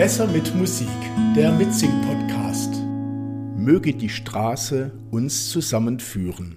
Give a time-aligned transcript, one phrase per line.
[0.00, 0.88] Besser mit Musik,
[1.36, 2.74] der Mitsing-Podcast.
[3.54, 6.56] Möge die Straße uns zusammenführen.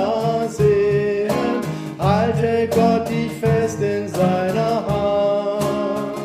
[1.97, 6.17] halte Gott dich fest in seiner Hand.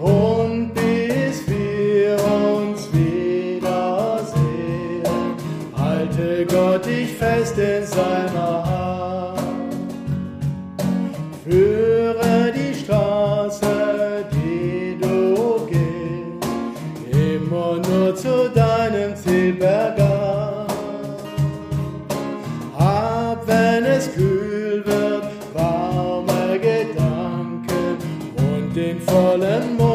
[0.00, 2.16] Und bis wir
[2.48, 3.64] uns wiedersehen,
[5.76, 9.40] halte Gott dich fest in seiner Hand.
[11.44, 16.44] Führe die Straße, die du gehst,
[17.12, 18.59] immer nur zu deinem
[29.12, 29.89] und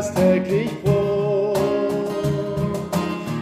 [0.00, 1.58] das täglich Brot.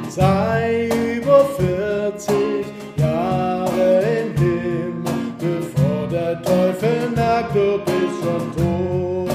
[0.09, 5.05] Sei über 40 Jahre im Himmel,
[5.39, 9.31] bevor der Teufel merkt, du bist schon tot.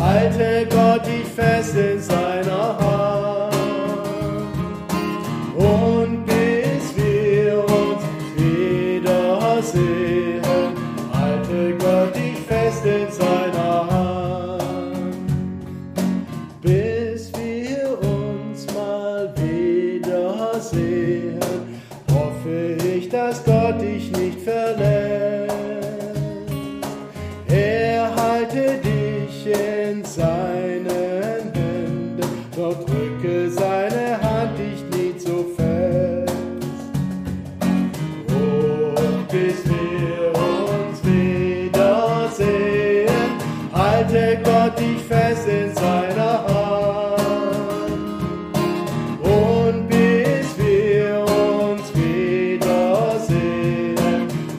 [0.00, 2.27] halte Gott dich fest in seiner
[30.18, 32.18] seinen Händen,
[32.56, 36.32] doch drücke seine Hand dich nicht zu fest.
[38.26, 42.48] Und bis wir uns wiedersehen,
[43.72, 47.22] halte Gott dich fest in seiner Hand.
[49.22, 52.66] Und bis wir uns wiedersehen,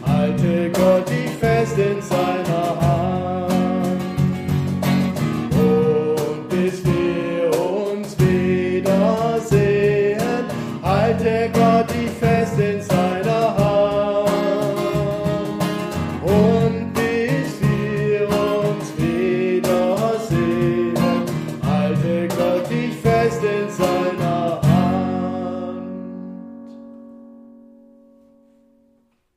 [0.06, 2.19] halte Gott dich fest in seiner Hand.